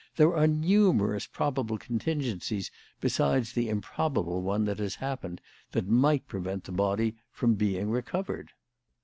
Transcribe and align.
There 0.15 0.35
are 0.35 0.47
numerous 0.47 1.27
probable 1.27 1.77
contingencies 1.77 2.71
besides 3.01 3.53
the 3.53 3.69
improbable 3.69 4.41
one 4.41 4.65
that 4.65 4.79
has 4.79 4.95
happened, 4.95 5.41
that 5.73 5.85
might 5.87 6.27
prevent 6.27 6.63
the 6.63 6.71
body 6.71 7.17
from 7.31 7.53
being 7.53 7.91
recovered. 7.91 8.49